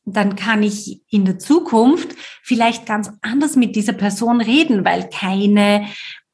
dann 0.04 0.36
kann 0.36 0.62
ich 0.62 1.02
in 1.10 1.24
der 1.24 1.38
Zukunft 1.38 2.14
vielleicht 2.42 2.86
ganz 2.86 3.10
anders 3.22 3.56
mit 3.56 3.74
dieser 3.74 3.94
Person 3.94 4.40
reden, 4.40 4.84
weil 4.84 5.08
keine 5.08 5.86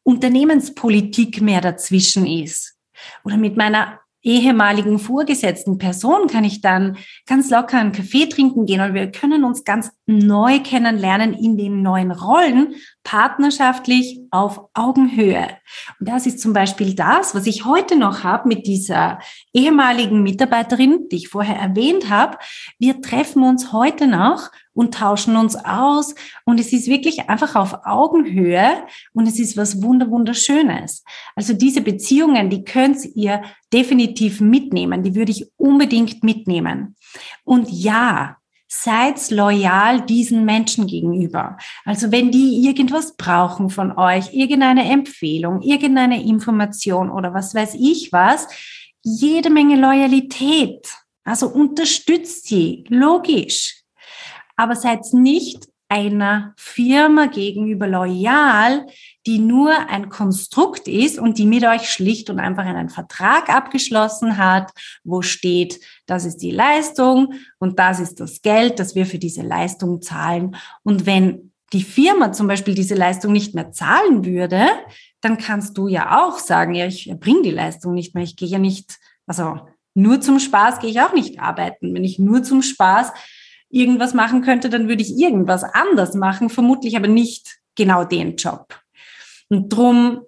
Unternehmenspolitik 0.03 1.41
mehr 1.41 1.61
dazwischen 1.61 2.27
ist. 2.27 2.77
Oder 3.25 3.37
mit 3.37 3.57
meiner 3.57 4.01
ehemaligen 4.23 4.99
vorgesetzten 4.99 5.79
Person 5.79 6.27
kann 6.27 6.45
ich 6.45 6.61
dann 6.61 6.99
ganz 7.27 7.51
locker 7.51 7.79
einen 7.79 7.93
Kaffee 7.93 8.27
trinken 8.27 8.67
gehen 8.67 8.81
und 8.81 8.95
wir 8.95 9.11
können 9.11 9.45
uns 9.45 9.65
ganz 9.65 9.91
neu 10.19 10.61
kennenlernen 10.61 11.33
in 11.33 11.57
den 11.57 11.83
neuen 11.83 12.11
Rollen, 12.11 12.75
partnerschaftlich 13.05 14.21
auf 14.31 14.61
Augenhöhe. 14.75 15.47
Und 15.99 16.09
das 16.09 16.27
ist 16.27 16.41
zum 16.41 16.53
Beispiel 16.53 16.95
das, 16.95 17.35
was 17.35 17.47
ich 17.47 17.65
heute 17.65 17.97
noch 17.97 18.25
habe 18.25 18.49
mit 18.49 18.67
dieser 18.67 19.21
ehemaligen 19.53 20.23
Mitarbeiterin, 20.23 21.09
die 21.11 21.17
ich 21.17 21.29
vorher 21.29 21.57
erwähnt 21.57 22.11
habe. 22.11 22.39
Wir 22.79 23.01
treffen 23.01 23.43
uns 23.43 23.73
heute 23.73 24.07
noch 24.07 24.51
und 24.73 24.95
tauschen 24.95 25.37
uns 25.37 25.57
aus. 25.57 26.15
Und 26.45 26.61
es 26.61 26.73
ist 26.73 26.89
wirklich 26.89 27.29
einfach 27.29 27.55
auf 27.55 27.85
Augenhöhe 27.85 28.85
und 29.13 29.27
es 29.27 29.39
ist 29.39 29.57
was 29.57 29.83
wunder, 29.83 30.11
wunderschönes. 30.11 31.05
Also 31.37 31.53
diese 31.53 31.81
Beziehungen, 31.81 32.51
die 32.51 32.65
könnt 32.65 32.99
ihr 33.15 33.43
definitiv 33.73 34.41
mitnehmen. 34.41 35.03
Die 35.03 35.15
würde 35.15 35.33
ich 35.33 35.51
unbedingt 35.57 36.23
mitnehmen. 36.25 36.97
Und 37.45 37.71
ja, 37.71 38.37
seid 38.73 39.31
loyal 39.31 40.01
diesen 40.01 40.45
Menschen 40.45 40.87
gegenüber. 40.87 41.59
Also 41.85 42.13
wenn 42.13 42.31
die 42.31 42.65
irgendwas 42.67 43.17
brauchen 43.17 43.69
von 43.69 43.99
euch, 43.99 44.33
irgendeine 44.33 44.91
Empfehlung, 44.91 45.61
irgendeine 45.61 46.23
Information 46.23 47.11
oder 47.11 47.35
was 47.35 47.55
weiß 47.55 47.75
ich 47.75 48.13
was, 48.13 48.47
jede 49.03 49.51
Menge 49.51 49.77
Loyalität. 49.77 50.89
Also 51.25 51.49
unterstützt 51.49 52.47
sie, 52.47 52.85
logisch 52.89 53.81
aber 54.61 54.77
seid 54.77 55.01
nicht 55.15 55.69
einer 55.89 56.53
Firma 56.59 57.27
gegenüber 57.27 57.87
loyal, 57.87 58.87
die 59.27 59.39
nur 59.39 59.89
ein 59.91 60.09
Konstrukt 60.09 60.89
ist 60.89 61.19
und 61.19 61.39
die 61.39 61.47
mit 61.47 61.65
euch 61.65 61.91
schlicht 61.91 62.31
und 62.31 62.39
einfach 62.39 62.65
einen 62.65 62.89
Vertrag 62.89 63.51
abgeschlossen 63.51 64.39
hat, 64.39 64.73
wo 65.05 65.23
steht, 65.23 65.81
das 66.07 66.25
ist 66.25 66.39
die 66.39 66.51
Leistung 66.51 67.35
und 67.59 67.79
das 67.79 68.01
ist 68.01 68.21
das 68.21 68.41
Geld, 68.43 68.79
das 68.79 68.95
wir 68.95 69.07
für 69.07 69.19
diese 69.19 69.43
Leistung 69.43 70.01
zahlen. 70.01 70.57
Und 70.83 71.05
wenn 71.07 71.53
die 71.73 71.83
Firma 71.83 72.33
zum 72.33 72.49
Beispiel 72.49 72.75
diese 72.75 72.95
Leistung 72.95 73.33
nicht 73.33 73.55
mehr 73.55 73.73
zahlen 73.73 74.25
würde, 74.25 74.67
dann 75.21 75.39
kannst 75.39 75.77
du 75.77 75.87
ja 75.87 76.25
auch 76.25 76.39
sagen, 76.39 76.75
ja, 76.75 76.87
ich 76.87 77.13
bringe 77.21 77.43
die 77.43 77.51
Leistung 77.51 77.93
nicht 77.93 78.15
mehr, 78.15 78.25
ich 78.25 78.37
gehe 78.37 78.49
ja 78.49 78.59
nicht, 78.59 78.99
also 79.27 79.61
nur 79.95 80.21
zum 80.21 80.39
Spaß 80.39 80.81
gehe 80.81 80.91
ich 80.91 81.01
auch 81.01 81.13
nicht 81.13 81.41
arbeiten. 81.41 81.95
Wenn 81.95 82.05
ich 82.05 82.19
nur 82.19 82.43
zum 82.43 82.63
Spaß 82.63 83.13
irgendwas 83.69 84.15
machen 84.15 84.43
könnte, 84.43 84.71
dann 84.71 84.89
würde 84.89 85.03
ich 85.03 85.19
irgendwas 85.19 85.63
anders 85.63 86.15
machen, 86.15 86.49
vermutlich 86.49 86.97
aber 86.97 87.09
nicht 87.09 87.59
genau 87.77 88.05
den 88.05 88.37
Job. 88.37 88.81
Und 89.51 89.69
drum 89.69 90.23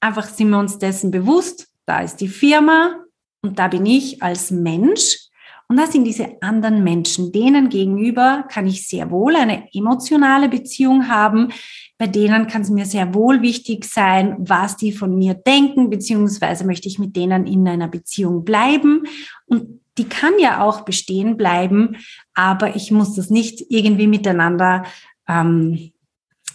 einfach 0.00 0.26
sind 0.26 0.50
wir 0.50 0.58
uns 0.58 0.78
dessen 0.78 1.10
bewusst, 1.10 1.68
da 1.84 2.00
ist 2.00 2.16
die 2.16 2.28
Firma 2.28 3.04
und 3.42 3.58
da 3.58 3.68
bin 3.68 3.84
ich 3.84 4.22
als 4.22 4.50
Mensch 4.50 5.28
und 5.70 5.76
das 5.76 5.92
sind 5.92 6.04
diese 6.04 6.40
anderen 6.40 6.82
Menschen. 6.82 7.30
Denen 7.30 7.68
gegenüber 7.68 8.46
kann 8.50 8.66
ich 8.66 8.88
sehr 8.88 9.10
wohl 9.10 9.36
eine 9.36 9.68
emotionale 9.74 10.48
Beziehung 10.48 11.08
haben. 11.08 11.52
Bei 11.98 12.06
denen 12.06 12.46
kann 12.46 12.62
es 12.62 12.70
mir 12.70 12.86
sehr 12.86 13.12
wohl 13.12 13.42
wichtig 13.42 13.84
sein, 13.84 14.36
was 14.38 14.78
die 14.78 14.92
von 14.92 15.14
mir 15.18 15.34
denken, 15.34 15.90
beziehungsweise 15.90 16.64
möchte 16.64 16.88
ich 16.88 16.98
mit 16.98 17.16
denen 17.16 17.46
in 17.46 17.68
einer 17.68 17.88
Beziehung 17.88 18.44
bleiben. 18.44 19.02
Und 19.44 19.80
die 19.98 20.08
kann 20.08 20.38
ja 20.38 20.62
auch 20.62 20.82
bestehen 20.82 21.36
bleiben, 21.36 21.96
aber 22.32 22.74
ich 22.74 22.90
muss 22.90 23.14
das 23.14 23.28
nicht 23.28 23.66
irgendwie 23.68 24.06
miteinander 24.06 24.84
ähm, 25.28 25.92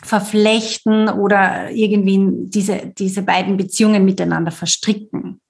verflechten 0.03 1.09
oder 1.09 1.71
irgendwie 1.71 2.47
diese, 2.49 2.93
diese 2.97 3.23
beiden 3.23 3.57
Beziehungen 3.57 4.05
miteinander 4.05 4.51
verstricken. 4.51 5.41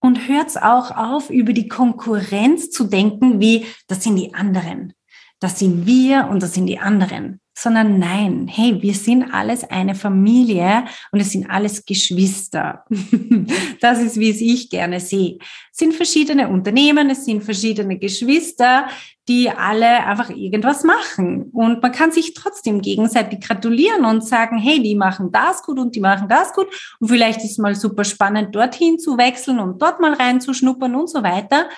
Und 0.00 0.28
hört's 0.28 0.56
auch 0.56 0.90
auf, 0.96 1.30
über 1.30 1.52
die 1.52 1.68
Konkurrenz 1.68 2.70
zu 2.70 2.84
denken, 2.84 3.40
wie 3.40 3.66
das 3.86 4.02
sind 4.02 4.16
die 4.16 4.34
anderen. 4.34 4.94
Das 5.40 5.58
sind 5.58 5.86
wir 5.86 6.28
und 6.28 6.42
das 6.42 6.54
sind 6.54 6.66
die 6.66 6.78
anderen 6.78 7.41
sondern 7.54 7.98
nein, 7.98 8.48
hey, 8.48 8.80
wir 8.80 8.94
sind 8.94 9.32
alles 9.32 9.62
eine 9.64 9.94
Familie 9.94 10.84
und 11.10 11.20
es 11.20 11.32
sind 11.32 11.50
alles 11.50 11.84
Geschwister. 11.84 12.84
das 13.80 14.00
ist, 14.00 14.18
wie 14.18 14.30
es 14.30 14.40
ich 14.40 14.70
gerne 14.70 15.00
sehe. 15.00 15.38
Es 15.70 15.78
sind 15.78 15.94
verschiedene 15.94 16.48
Unternehmen, 16.48 17.10
es 17.10 17.24
sind 17.24 17.42
verschiedene 17.42 17.98
Geschwister, 17.98 18.88
die 19.28 19.50
alle 19.50 20.04
einfach 20.04 20.30
irgendwas 20.30 20.82
machen. 20.82 21.50
Und 21.52 21.82
man 21.82 21.92
kann 21.92 22.10
sich 22.10 22.34
trotzdem 22.34 22.80
gegenseitig 22.80 23.40
gratulieren 23.40 24.04
und 24.04 24.26
sagen, 24.26 24.58
hey, 24.58 24.82
die 24.82 24.94
machen 24.94 25.30
das 25.30 25.62
gut 25.62 25.78
und 25.78 25.94
die 25.94 26.00
machen 26.00 26.28
das 26.28 26.52
gut. 26.54 26.68
Und 27.00 27.08
vielleicht 27.08 27.44
ist 27.44 27.52
es 27.52 27.58
mal 27.58 27.74
super 27.74 28.04
spannend, 28.04 28.54
dorthin 28.54 28.98
zu 28.98 29.18
wechseln 29.18 29.60
und 29.60 29.80
dort 29.80 30.00
mal 30.00 30.14
reinzuschnuppern 30.14 30.94
und 30.94 31.08
so 31.08 31.22
weiter. 31.22 31.68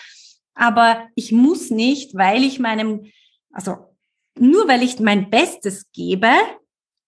Aber 0.54 1.08
ich 1.16 1.32
muss 1.32 1.70
nicht, 1.70 2.14
weil 2.14 2.44
ich 2.44 2.60
meinem, 2.60 3.06
also 3.52 3.93
nur 4.38 4.68
weil 4.68 4.82
ich 4.82 4.98
mein 5.00 5.30
Bestes 5.30 5.90
gebe, 5.92 6.30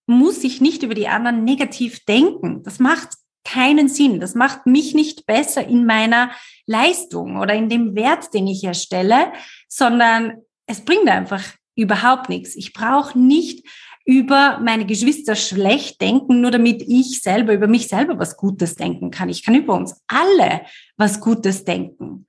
muss 0.05 0.43
ich 0.43 0.61
nicht 0.61 0.83
über 0.83 0.93
die 0.93 1.07
anderen 1.07 1.43
negativ 1.43 2.05
denken. 2.05 2.63
Das 2.63 2.79
macht 2.79 3.09
keinen 3.43 3.87
Sinn. 3.87 4.19
Das 4.19 4.35
macht 4.35 4.65
mich 4.65 4.93
nicht 4.93 5.25
besser 5.25 5.65
in 5.65 5.85
meiner 5.85 6.31
Leistung 6.65 7.37
oder 7.37 7.53
in 7.53 7.69
dem 7.69 7.95
Wert, 7.95 8.33
den 8.33 8.47
ich 8.47 8.63
erstelle, 8.63 9.31
sondern 9.67 10.41
es 10.65 10.83
bringt 10.83 11.07
einfach 11.07 11.43
überhaupt 11.75 12.29
nichts. 12.29 12.55
Ich 12.55 12.73
brauche 12.73 13.17
nicht 13.17 13.65
über 14.03 14.59
meine 14.63 14.85
Geschwister 14.85 15.35
schlecht 15.35 16.01
denken, 16.01 16.41
nur 16.41 16.51
damit 16.51 16.81
ich 16.81 17.21
selber 17.21 17.53
über 17.53 17.67
mich 17.67 17.87
selber 17.89 18.17
was 18.17 18.37
Gutes 18.37 18.75
denken 18.75 19.11
kann. 19.11 19.29
Ich 19.29 19.43
kann 19.43 19.55
über 19.55 19.75
uns 19.75 20.01
alle 20.07 20.61
was 20.95 21.19
Gutes 21.19 21.65
denken. 21.65 22.25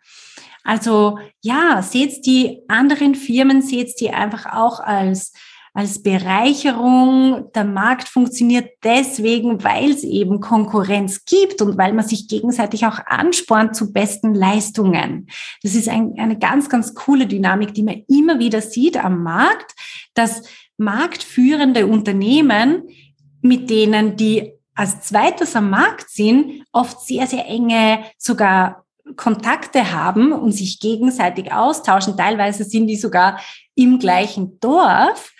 Also 0.68 1.18
ja, 1.40 1.80
seht 1.80 2.26
die 2.26 2.60
anderen 2.68 3.14
Firmen, 3.14 3.62
seht 3.62 3.98
die 4.00 4.10
einfach 4.10 4.44
auch 4.52 4.80
als 4.80 5.32
als 5.72 6.02
Bereicherung. 6.02 7.50
Der 7.54 7.64
Markt 7.64 8.08
funktioniert 8.08 8.68
deswegen, 8.84 9.64
weil 9.64 9.92
es 9.92 10.02
eben 10.02 10.40
Konkurrenz 10.40 11.25
gibt 11.25 11.62
und 11.62 11.78
weil 11.78 11.94
man 11.94 12.06
sich 12.06 12.28
gegenseitig 12.28 12.84
auch 12.84 12.98
anspornt 13.06 13.76
zu 13.76 13.92
besten 13.92 14.34
Leistungen. 14.34 15.28
Das 15.62 15.75
ist 15.75 15.88
ein, 15.88 16.14
eine 16.18 16.38
ganz, 16.38 16.68
ganz 16.68 16.94
coole 16.94 17.26
Dynamik, 17.26 17.72
die 17.72 17.84
man 17.84 18.02
immer 18.08 18.38
wieder 18.38 18.60
sieht 18.60 19.02
am 19.02 19.22
Markt, 19.22 19.72
dass 20.12 20.42
marktführende 20.76 21.87
Unternehmen, 21.87 22.82
mit 23.40 23.70
denen 23.70 24.16
die 24.16 24.52
als 24.75 25.00
zweites 25.02 25.56
am 25.56 25.70
Markt 25.70 26.10
sind, 26.10 26.64
oft 26.72 27.00
sehr, 27.00 27.26
sehr 27.26 27.47
enge, 27.47 28.04
sogar 28.19 28.84
Kontakte 29.16 29.92
haben 29.92 30.32
und 30.32 30.52
sich 30.52 30.80
gegenseitig 30.80 31.52
austauschen. 31.52 32.16
Teilweise 32.16 32.64
sind 32.64 32.86
die 32.86 32.97
sogar 32.97 33.40
im 33.75 33.99
gleichen 33.99 34.58
Dorf 34.60 35.32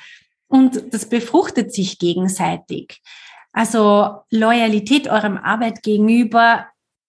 und 0.49 0.93
das 0.93 1.09
befruchtet 1.09 1.73
sich 1.73 1.99
gegenseitig. 1.99 3.01
Also 3.53 4.21
Loyalität 4.31 5.09
eurem 5.09 5.37
Arbeit 5.37 5.83
gegenüber 5.83 6.67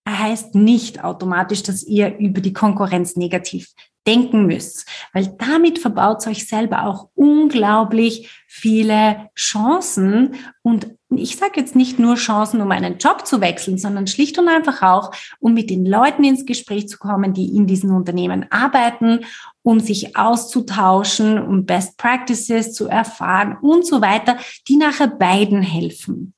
heißt 0.08 0.56
nicht 0.56 1.04
automatisch, 1.04 1.64
dass 1.64 1.84
ihr 1.84 2.18
über 2.18 2.42
die 2.42 2.54
Konkurrenz 2.54 3.16
negativ 3.16 3.74
denken 4.08 4.46
müsst, 4.46 4.88
weil 5.14 5.28
damit 5.38 5.78
verbaut 5.78 6.26
euch 6.26 6.48
selber 6.48 6.86
auch 6.86 7.10
unglaublich 7.14 8.30
viele 8.48 9.30
Chancen 9.36 10.36
und 10.64 10.96
ich 11.16 11.38
sage 11.38 11.60
jetzt 11.60 11.76
nicht 11.76 11.98
nur 11.98 12.16
Chancen, 12.16 12.62
um 12.62 12.72
einen 12.72 13.00
Job 13.00 13.26
zu 13.26 13.42
wechseln, 13.42 13.78
sondern 13.78 14.06
schlicht 14.06 14.38
und 14.38 14.48
einfach 14.48 14.84
auch, 14.84 15.12
um 15.40 15.54
mit 15.54 15.70
den 15.70 15.86
Leuten 15.86 16.24
ins 16.24 16.46
Gespräch 16.46 16.88
zu 16.88 17.00
kommen, 17.00 17.34
die 17.34 17.56
in 17.56 17.66
diesen 17.66 17.92
Unternehmen 17.92 18.46
arbeiten, 18.52 19.26
um 19.64 19.80
sich 19.80 20.16
auszutauschen, 20.16 21.40
um 21.40 21.66
Best 21.66 21.98
Practices 21.98 22.74
zu 22.74 22.88
erfahren 22.88 23.58
und 23.62 23.88
so 23.88 24.02
weiter, 24.02 24.38
die 24.68 24.78
nachher 24.78 25.08
beiden 25.08 25.64
helfen. 25.64 26.34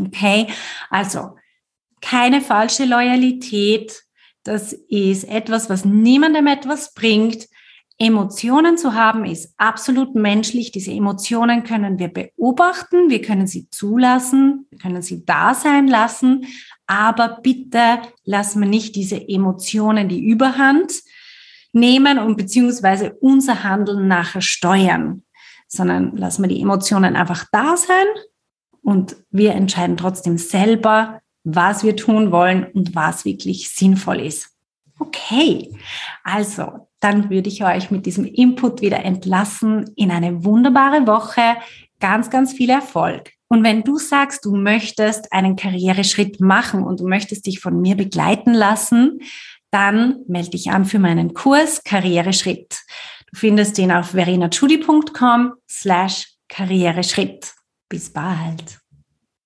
Okay, 0.00 0.48
also 0.90 1.36
keine 2.00 2.40
falsche 2.40 2.84
Loyalität. 2.84 4.02
Das 4.42 4.72
ist 4.72 5.24
etwas, 5.24 5.68
was 5.70 5.84
niemandem 5.84 6.46
etwas 6.46 6.94
bringt. 6.94 7.48
Emotionen 8.00 8.78
zu 8.78 8.94
haben 8.94 9.24
ist 9.24 9.54
absolut 9.56 10.14
menschlich. 10.14 10.70
Diese 10.70 10.92
Emotionen 10.92 11.64
können 11.64 11.98
wir 11.98 12.08
beobachten, 12.08 13.10
wir 13.10 13.20
können 13.20 13.48
sie 13.48 13.68
zulassen, 13.70 14.66
wir 14.70 14.78
können 14.78 15.02
sie 15.02 15.24
da 15.24 15.52
sein 15.52 15.88
lassen, 15.88 16.46
aber 16.86 17.40
bitte 17.42 18.00
lassen 18.24 18.60
wir 18.60 18.68
nicht 18.68 18.94
diese 18.94 19.28
Emotionen 19.28 20.08
die 20.08 20.24
Überhand 20.24 20.92
nehmen 21.72 22.20
und 22.20 22.36
beziehungsweise 22.36 23.14
unser 23.20 23.64
Handeln 23.64 24.06
nachher 24.06 24.42
steuern, 24.42 25.24
sondern 25.66 26.16
lassen 26.16 26.42
wir 26.44 26.48
die 26.48 26.62
Emotionen 26.62 27.16
einfach 27.16 27.46
da 27.50 27.76
sein 27.76 28.06
und 28.80 29.16
wir 29.30 29.54
entscheiden 29.54 29.96
trotzdem 29.96 30.38
selber, 30.38 31.20
was 31.42 31.82
wir 31.82 31.96
tun 31.96 32.30
wollen 32.30 32.64
und 32.64 32.94
was 32.94 33.24
wirklich 33.24 33.70
sinnvoll 33.70 34.20
ist. 34.20 34.50
Okay, 35.00 35.76
also 36.22 36.87
dann 37.00 37.30
würde 37.30 37.48
ich 37.48 37.64
euch 37.64 37.90
mit 37.90 38.06
diesem 38.06 38.24
Input 38.24 38.80
wieder 38.80 39.04
entlassen 39.04 39.90
in 39.96 40.10
eine 40.10 40.44
wunderbare 40.44 41.06
Woche. 41.06 41.56
Ganz, 42.00 42.30
ganz 42.30 42.52
viel 42.52 42.70
Erfolg. 42.70 43.32
Und 43.48 43.64
wenn 43.64 43.82
du 43.82 43.98
sagst, 43.98 44.44
du 44.44 44.54
möchtest 44.54 45.32
einen 45.32 45.56
Karriereschritt 45.56 46.40
machen 46.40 46.82
und 46.82 47.00
du 47.00 47.08
möchtest 47.08 47.46
dich 47.46 47.60
von 47.60 47.80
mir 47.80 47.96
begleiten 47.96 48.52
lassen, 48.52 49.20
dann 49.70 50.20
melde 50.26 50.50
dich 50.50 50.70
an 50.70 50.84
für 50.84 50.98
meinen 50.98 51.34
Kurs 51.34 51.82
Karriereschritt. 51.84 52.82
Du 53.32 53.38
findest 53.38 53.78
den 53.78 53.92
auf 53.92 54.10
verenachudi.com 54.10 55.52
slash 55.68 56.26
Karriereschritt. 56.48 57.54
Bis 57.88 58.10
bald. 58.10 58.80